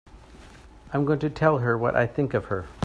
[0.93, 2.65] I'm going to tell her what I think of her!